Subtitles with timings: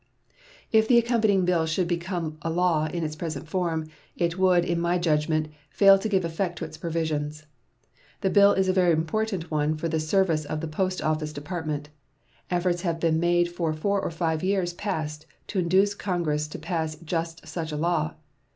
[0.71, 3.85] If the accompanying bill should become a law in its present form,
[4.17, 7.45] it would, in my judgment, fail to give effect to its provisions.
[8.21, 11.89] The bill is a very important one for the service of the Post Office Department.
[12.49, 16.95] Efforts have been made for four or five years past to induce Congress to pass
[16.95, 18.15] just such a law.